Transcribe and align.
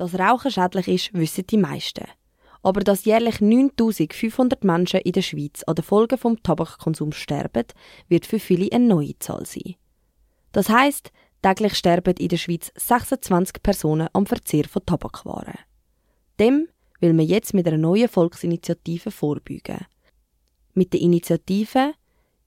Dass 0.00 0.18
Rauchen 0.18 0.50
schädlich 0.50 0.88
ist, 0.88 1.12
wissen 1.12 1.46
die 1.46 1.58
meisten. 1.58 2.06
Aber 2.62 2.80
dass 2.80 3.04
jährlich 3.04 3.42
9500 3.42 4.64
Menschen 4.64 5.00
in 5.00 5.12
der 5.12 5.20
Schweiz 5.20 5.62
an 5.64 5.74
den 5.74 5.84
Folgen 5.84 6.16
vom 6.16 6.42
Tabakkonsum 6.42 7.12
sterben, 7.12 7.66
wird 8.08 8.24
für 8.24 8.38
viele 8.38 8.72
eine 8.72 8.86
neue 8.86 9.18
Zahl 9.18 9.44
sein. 9.44 9.74
Das 10.52 10.70
heißt, 10.70 11.12
täglich 11.42 11.74
sterben 11.74 12.14
in 12.14 12.28
der 12.28 12.38
Schweiz 12.38 12.72
26 12.76 13.62
Personen 13.62 14.08
am 14.14 14.24
Verzehr 14.24 14.64
von 14.64 14.86
Tabakwaren. 14.86 15.58
Dem 16.38 16.68
will 17.00 17.12
man 17.12 17.26
jetzt 17.26 17.52
mit 17.52 17.68
einer 17.68 17.76
neuen 17.76 18.08
Volksinitiative 18.08 19.10
vorbeugen. 19.10 19.84
Mit 20.72 20.94
der 20.94 21.00
Initiative 21.02 21.92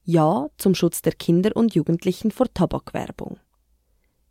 Ja 0.05 0.47
zum 0.57 0.73
Schutz 0.73 1.03
der 1.03 1.13
Kinder 1.13 1.55
und 1.55 1.75
Jugendlichen 1.75 2.31
vor 2.31 2.51
Tabakwerbung. 2.51 3.37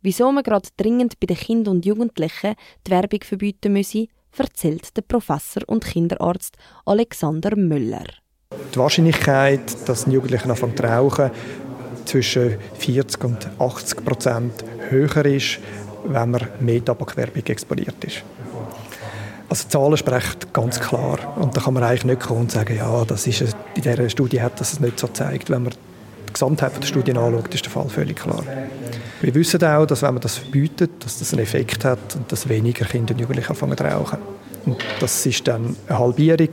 Wieso 0.05 0.29
man 0.33 0.43
gerade 0.43 0.67
dringend 0.75 1.17
bei 1.21 1.27
den 1.27 1.37
Kindern 1.37 1.75
und 1.75 1.85
Jugendlichen 1.85 2.55
die 2.85 2.91
Werbung 2.91 3.21
verbieten 3.23 3.71
müsse, 3.71 4.07
erzählt 4.37 4.97
der 4.97 5.01
Professor 5.01 5.63
und 5.67 5.85
Kinderarzt 5.85 6.57
Alexander 6.85 7.55
Müller. 7.55 8.07
Die 8.73 8.77
Wahrscheinlichkeit, 8.77 9.61
dass 9.87 10.05
ein 10.05 10.11
Jugendlicher 10.11 10.49
anfängt 10.49 10.77
zu 10.77 10.83
rauchen, 10.83 11.31
zwischen 12.03 12.57
40 12.79 13.23
und 13.23 13.47
80 13.57 14.03
Prozent 14.03 14.65
höher 14.89 15.25
ist, 15.25 15.59
wenn 16.03 16.31
man 16.31 16.49
mehr 16.59 16.83
Tabakwerbung 16.83 17.45
exponiert 17.45 18.03
ist. 18.03 18.23
Also 19.47 19.69
Zahlen 19.69 19.95
sprechen 19.95 20.39
ganz 20.51 20.81
klar. 20.81 21.37
Und 21.37 21.55
da 21.55 21.61
kann 21.61 21.75
man 21.75 21.83
eigentlich 21.83 22.03
nicht 22.03 22.23
kommen 22.23 22.41
und 22.41 22.51
sagen, 22.51 22.75
ja, 22.75 23.05
das 23.05 23.25
ist 23.25 23.55
bei 23.73 23.79
dieser 23.79 24.09
Studie 24.09 24.41
hat 24.41 24.59
das 24.59 24.81
nicht 24.81 24.99
so 24.99 25.07
gezeigt. 25.07 25.49
Wenn 25.49 25.63
man 25.63 25.73
die 26.27 26.33
Gesamtheit 26.33 26.75
der 26.77 26.87
Studien 26.87 27.17
anschaut, 27.17 27.53
ist 27.53 27.63
der 27.63 27.71
Fall 27.71 27.87
völlig 27.87 28.17
klar. 28.17 28.43
Wir 29.23 29.33
wissen 29.35 29.63
auch, 29.63 29.85
dass 29.85 30.01
wenn 30.01 30.15
man 30.15 30.21
das 30.21 30.35
verbietet, 30.35 30.91
dass 30.99 31.19
das 31.19 31.31
einen 31.31 31.43
Effekt 31.43 31.85
hat 31.85 32.13
und 32.17 32.29
dass 32.29 32.49
weniger 32.49 32.83
Kinder 32.83 33.13
und 33.13 33.21
Jugendliche 33.21 33.51
anfangen 33.51 33.77
zu 33.77 33.85
rauchen. 33.85 34.19
Und 34.65 34.83
das 34.99 35.25
ist 35.25 35.47
dann 35.47 35.77
eine 35.87 35.97
Halbierung, 35.97 36.49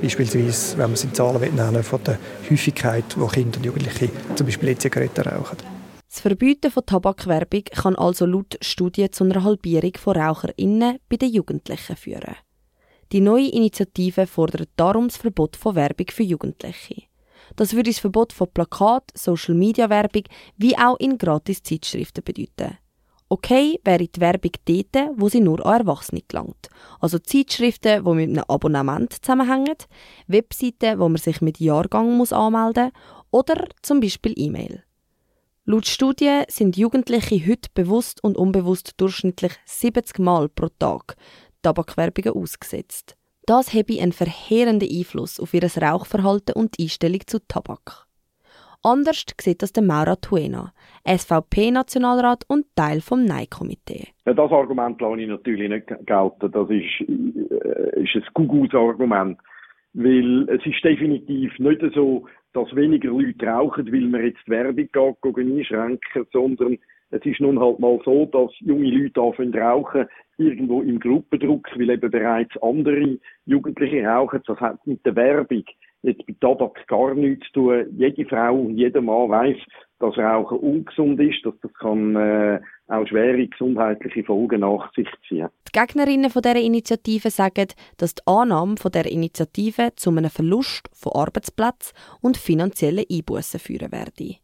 beispielsweise, 0.00 0.78
wenn 0.78 0.84
man 0.84 0.92
es 0.92 1.02
in 1.02 1.12
Zahlen 1.12 1.40
nennen 1.56 1.82
von 1.82 2.00
der 2.04 2.20
Häufigkeit, 2.48 3.04
wo 3.16 3.26
Kinder 3.26 3.56
und 3.56 3.66
Jugendliche 3.66 4.08
zum 4.36 4.46
Beispiel 4.46 4.68
E-Zigaretten 4.68 5.24
rauchen. 5.24 5.56
Das 6.08 6.20
Verbieten 6.20 6.70
von 6.70 6.86
Tabakwerbung 6.86 7.64
kann 7.64 7.96
also 7.96 8.24
laut 8.24 8.56
Studie 8.60 9.10
zu 9.10 9.24
einer 9.24 9.42
Halbierung 9.42 9.94
von 9.98 10.14
RaucherInnen 10.14 10.98
bei 11.08 11.16
den 11.16 11.32
Jugendlichen 11.32 11.96
führen. 11.96 12.36
Die 13.10 13.20
neue 13.20 13.50
Initiative 13.50 14.28
fordert 14.28 14.68
darum 14.76 15.08
das 15.08 15.16
Verbot 15.16 15.56
von 15.56 15.74
Werbung 15.74 16.06
für 16.12 16.22
Jugendliche. 16.22 17.02
Das 17.56 17.74
würde 17.74 17.90
das 17.90 17.98
Verbot 17.98 18.32
von 18.32 18.48
Plakat, 18.52 19.10
Social-Media-Werbung 19.14 20.24
wie 20.56 20.76
auch 20.76 20.98
in 20.98 21.18
Gratis-Zeitschriften 21.18 22.24
bedeuten. 22.24 22.78
Okay 23.28 23.80
wäre 23.82 24.06
die 24.06 24.20
Werbung 24.20 24.52
dort, 24.66 25.10
wo 25.16 25.30
sie 25.30 25.40
nur 25.40 25.64
an 25.64 25.80
Erwachsene 25.80 26.20
gelangt. 26.28 26.68
Also 27.00 27.18
Zeitschriften, 27.18 28.04
die 28.04 28.10
mit 28.10 28.28
einem 28.28 28.44
Abonnement 28.46 29.10
zusammenhängen, 29.10 29.76
Webseiten, 30.26 30.98
wo 30.98 31.08
man 31.08 31.16
sich 31.16 31.40
mit 31.40 31.58
Jahrgang 31.58 32.14
muss 32.14 32.34
anmelden 32.34 32.90
muss 32.92 33.30
oder 33.30 33.68
zum 33.80 34.00
Beispiel 34.00 34.34
E-Mail. 34.36 34.84
Laut 35.64 35.86
Studien 35.86 36.44
sind 36.48 36.76
Jugendliche 36.76 37.40
heute 37.46 37.70
bewusst 37.72 38.22
und 38.22 38.36
unbewusst 38.36 38.94
durchschnittlich 38.98 39.52
70 39.64 40.18
Mal 40.18 40.50
pro 40.50 40.68
Tag 40.78 41.16
Tabakwerbungen 41.62 42.34
ausgesetzt. 42.34 43.16
Das 43.46 43.74
habe 43.74 44.00
einen 44.00 44.12
verheerenden 44.12 44.88
Einfluss 44.88 45.40
auf 45.40 45.52
ihr 45.52 45.62
Rauchverhalten 45.64 46.54
und 46.54 46.78
die 46.78 46.84
Einstellung 46.84 47.20
zu 47.26 47.40
Tabak. 47.48 48.06
Anders 48.84 49.24
sieht 49.40 49.62
das 49.62 49.72
der 49.72 49.82
Maura 49.84 50.16
Tuena, 50.16 50.72
SVP-Nationalrat 51.06 52.44
und 52.48 52.66
Teil 52.74 53.00
vom 53.00 53.24
Nein-Komitee. 53.24 54.08
Ja, 54.26 54.34
das 54.34 54.50
Argument 54.50 55.00
lasse 55.00 55.20
ich 55.20 55.28
natürlich 55.28 55.68
nicht 55.68 55.86
gelten. 55.86 56.50
Das 56.50 56.68
ist, 56.68 57.00
äh, 57.00 58.02
ist 58.02 58.16
ein 58.16 58.24
Gugus-Argument. 58.34 59.38
Weil 59.94 60.48
es 60.48 60.64
ist 60.64 60.82
definitiv 60.82 61.58
nicht 61.58 61.82
so, 61.94 62.26
dass 62.52 62.74
weniger 62.74 63.10
Leute 63.10 63.46
rauchen, 63.46 63.92
weil 63.92 64.08
man 64.08 64.24
jetzt 64.24 64.48
Werbung 64.48 64.88
geht, 64.92 65.38
einschränken, 65.38 66.26
sondern 66.32 66.78
es 67.10 67.24
ist 67.26 67.40
nun 67.40 67.60
halt 67.60 67.78
mal 67.78 68.00
so, 68.04 68.24
dass 68.26 68.50
junge 68.60 68.90
Leute 68.90 69.20
anfangen 69.20 69.54
rauchen, 69.54 70.06
irgendwo 70.38 70.80
im 70.80 70.98
Gruppendruck, 70.98 71.68
weil 71.76 71.90
eben 71.90 72.10
bereits 72.10 72.56
andere 72.62 73.18
Jugendliche 73.44 74.04
rauchen. 74.04 74.40
Das 74.46 74.58
hat 74.60 74.86
mit 74.86 75.04
der 75.04 75.14
Werbung 75.14 75.64
jetzt 76.02 76.26
bei 76.26 76.34
Tabak 76.40 76.86
gar 76.86 77.14
nichts 77.14 77.46
zu 77.48 77.52
tun. 77.52 77.86
Jede 77.96 78.24
Frau 78.26 78.54
und 78.54 78.76
jeder 78.76 79.00
Mann 79.00 79.30
weiß, 79.30 79.56
dass 79.98 80.18
Rauchen 80.18 80.58
ungesund 80.58 81.20
ist, 81.20 81.44
dass 81.46 81.54
das 81.62 81.72
kann 81.74 82.16
äh, 82.16 82.60
auch 82.88 83.06
schwere 83.06 83.46
gesundheitliche 83.46 84.24
Folgen 84.24 84.60
nach 84.60 84.92
sich 84.94 85.08
ziehen. 85.28 85.48
Die 85.68 85.78
Gegnerinnen 85.78 86.30
von 86.30 86.42
dieser 86.42 86.60
Initiative 86.60 87.30
sagen, 87.30 87.68
dass 87.98 88.16
die 88.16 88.22
Annahme 88.26 88.76
von 88.76 88.90
der 88.90 89.06
Initiative 89.06 89.90
zu 89.94 90.10
einem 90.10 90.30
Verlust 90.30 90.88
von 90.92 91.12
Arbeitsplätzen 91.14 91.94
und 92.20 92.36
finanziellen 92.36 93.04
Einbußen 93.10 93.60
führen 93.60 93.92
werde. 93.92 94.41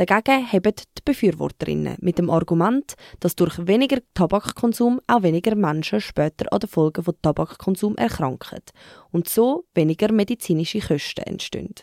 Dagegen 0.00 0.50
haben 0.50 0.72
die 0.74 1.02
Befürworterinnen 1.04 1.98
mit 2.00 2.16
dem 2.16 2.30
Argument, 2.30 2.94
dass 3.20 3.36
durch 3.36 3.66
weniger 3.66 3.98
Tabakkonsum 4.14 4.98
auch 5.06 5.22
weniger 5.22 5.54
Menschen 5.54 6.00
später 6.00 6.50
an 6.50 6.60
den 6.60 6.70
Folgen 6.70 7.04
von 7.04 7.14
Tabakkonsum 7.20 7.96
erkranken 7.98 8.62
und 9.10 9.28
so 9.28 9.64
weniger 9.74 10.10
medizinische 10.10 10.80
Kosten 10.80 11.24
entstehen. 11.24 11.74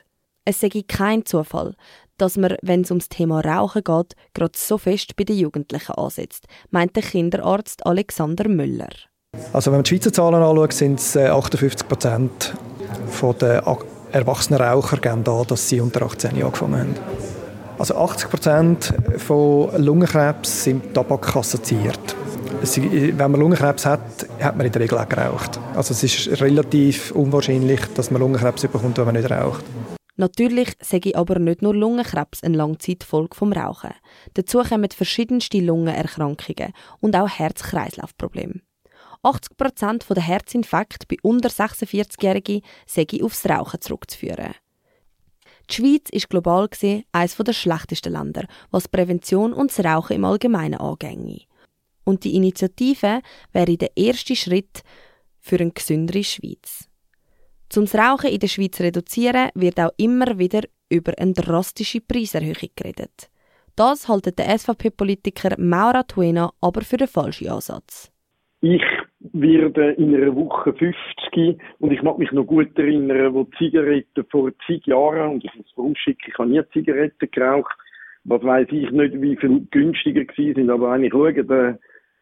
Es 0.46 0.62
sei 0.62 0.72
kein 0.88 1.28
Zufall, 1.28 1.76
dass 2.18 2.38
man, 2.38 2.58
wenn 2.64 2.82
es 2.82 2.90
ums 2.90 3.08
Thema 3.08 3.42
Rauchen 3.42 3.84
geht, 3.84 4.16
gerade 4.34 4.58
so 4.58 4.80
fest 4.80 5.16
bei 5.16 5.24
den 5.24 5.38
Jugendlichen 5.38 5.94
ansetzt, 5.94 6.48
meint 6.72 6.96
der 6.96 7.04
Kinderarzt 7.04 7.86
Alexander 7.86 8.50
Müller. 8.50 8.90
Also 9.54 9.70
wenn 9.70 9.78
man 9.78 9.84
die 9.84 9.90
Schweizer 9.90 10.12
Zahlen 10.12 10.42
anschaut, 10.42 10.74
sind 10.74 11.00
es 11.00 11.16
58 11.16 11.82
äh, 11.82 11.88
Prozent 11.88 12.56
der 13.40 13.78
erwachsenen 14.12 14.60
Raucher 14.60 14.98
geben 14.98 15.24
da, 15.24 15.44
dass 15.44 15.70
sie 15.70 15.82
unter 15.82 16.02
18 16.02 16.36
Jahren 16.36 16.46
angefangen 16.48 16.80
haben. 16.80 17.27
Also 17.80 17.96
80 17.96 18.30
Prozent 18.30 18.94
von 19.18 19.70
Lungenkrebs 19.78 20.64
sind 20.64 20.96
Tabak 20.96 21.36
assoziiert. 21.36 22.16
Wenn 22.62 23.32
man 23.32 23.40
Lungenkrebs 23.40 23.86
hat, 23.86 24.02
hat 24.40 24.58
man 24.58 24.66
in 24.66 24.72
der 24.72 24.82
Regel 24.82 24.98
auch 24.98 25.08
geraucht. 25.08 25.60
Also 25.76 25.94
es 25.94 26.02
ist 26.04 26.42
relativ 26.42 27.12
unwahrscheinlich, 27.12 27.82
dass 27.94 28.10
man 28.10 28.22
Lungenkrebs 28.22 28.64
bekommt, 28.64 28.98
wenn 28.98 29.06
man 29.06 29.16
nicht 29.16 29.30
raucht. 29.30 29.64
Natürlich 30.16 30.74
sage 30.82 31.10
ich 31.10 31.18
aber 31.18 31.38
nicht 31.38 31.62
nur 31.62 31.76
Lungenkrebs 31.76 32.44
eine 32.44 32.58
Langzeitfolge 32.58 33.36
vom 33.36 33.54
Rauchen. 33.54 33.92
Dazu 34.34 34.64
kommen 34.64 34.90
verschiedenste 34.90 35.60
Lungenerkrankungen 35.60 36.74
und 37.00 37.16
auch 37.16 37.30
Herz-Kreislauf-Probleme. 37.30 38.62
80% 39.24 40.14
der 40.14 40.24
Herzinfarkte 40.24 41.06
bei 41.08 41.18
unter 41.22 41.50
46-Jährigen 41.50 42.62
sei 42.88 43.06
aufs 43.22 43.46
Rauchen 43.48 43.82
zurückzuführen. 43.82 44.56
Die 45.70 45.76
Schweiz 45.76 46.10
ist 46.12 46.30
global 46.30 46.68
gesehen 46.68 47.04
eines 47.12 47.36
der 47.36 47.54
schlechtesten 47.54 48.14
Länder, 48.14 48.46
was 48.72 48.88
Prävention 48.88 49.54
und 49.54 49.72
das 49.72 49.86
Rauchen 49.86 50.16
im 50.16 50.26
Allgemeinen 50.26 50.80
angeht. 50.80 51.48
Und 52.04 52.24
die 52.24 52.36
Initiative 52.36 53.22
wäre 53.52 53.78
der 53.78 53.92
erste 53.98 54.36
Schritt 54.36 54.84
für 55.40 55.60
eine 55.60 55.72
gesündere 55.72 56.24
Schweiz. 56.24 56.88
Zum 57.70 57.86
Rauchen 57.86 58.30
in 58.30 58.40
der 58.40 58.48
Schweiz 58.48 58.78
zu 58.78 58.84
reduzieren, 58.84 59.50
wird 59.56 59.80
auch 59.80 59.92
immer 59.98 60.40
wieder 60.40 60.62
über 60.90 61.14
eine 61.18 61.34
drastische 61.34 62.00
Preiserhöhung 62.00 62.70
geredet. 62.76 63.30
Das 63.76 64.08
hält 64.08 64.40
der 64.40 64.58
SVP-Politiker 64.58 65.56
Maura 65.60 66.04
Tuena 66.04 66.52
aber 66.62 66.82
für 66.82 66.98
den 66.98 67.10
falschen 67.10 67.50
Ansatz. 67.50 68.10
Ich 68.62 68.82
werde 69.42 69.92
in 69.92 70.16
einer 70.16 70.36
Woche 70.36 70.74
50 70.74 71.60
und 71.80 71.92
ich 71.92 72.02
mag 72.02 72.18
mich 72.18 72.32
noch 72.32 72.46
gut 72.46 72.78
erinnern, 72.78 73.34
wo 73.34 73.46
Zigaretten 73.58 74.26
vor 74.30 74.52
zig 74.66 74.86
Jahren, 74.86 75.34
und 75.34 75.46
ich 75.46 75.54
muss 75.56 75.72
vorausschicken, 75.72 76.32
ich 76.32 76.38
habe 76.38 76.50
nie 76.50 76.62
Zigaretten 76.74 77.30
geraucht, 77.32 77.76
was 78.24 78.44
weiß 78.44 78.68
ich 78.72 78.92
nicht, 78.92 79.22
wie 79.22 79.38
viel 79.38 79.68
günstiger 79.72 80.26
gewesen 80.26 80.56
sind, 80.56 80.70
aber 80.70 80.92
wenn 80.92 81.04
ich 81.04 81.12
schaue, 81.12 81.34
der, 81.34 81.80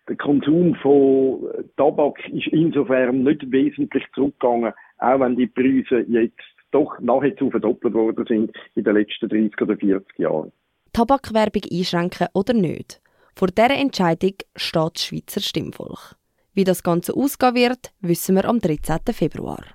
der 0.08 0.16
Konsum 0.18 0.76
von 0.76 1.48
Tabak 1.78 2.20
ist 2.30 2.48
insofern 2.48 3.24
nicht 3.24 3.52
wesentlich 3.52 4.04
zurückgegangen, 4.14 4.74
auch 5.00 5.20
wenn 5.20 5.36
die 5.36 5.48
Preise 5.48 6.06
jetzt 6.08 6.40
doch 6.72 7.00
nahezu 7.00 7.50
verdoppelt 7.50 7.94
worden 7.94 8.26
sind 8.28 8.52
in 8.76 8.84
den 8.84 8.96
letzten 8.96 9.30
30 9.30 9.62
oder 9.62 9.78
40 9.78 10.20
Jahren. 10.20 10.52
Tabakwerbung 10.94 11.64
einschränken 11.72 12.28
oder 12.34 12.54
nicht? 12.54 13.02
Vor 13.36 13.50
dieser 13.50 13.78
Entscheidung 13.78 14.36
steht 14.56 14.96
das 14.96 15.04
Schweizer 15.04 15.42
Stimmvolk. 15.42 16.16
Wie 16.56 16.64
das 16.64 16.84
Ganze 16.84 17.14
ausgehen 17.14 17.54
wird, 17.54 17.92
wissen 18.00 18.36
wir 18.36 18.46
am 18.46 18.62
13. 18.62 19.00
Februar. 19.14 19.66